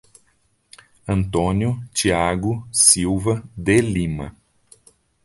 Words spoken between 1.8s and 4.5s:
Tiago Silva de Lima